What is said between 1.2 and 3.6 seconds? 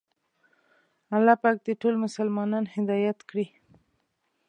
پاک دې ټول مسلمانان هدایت کړي.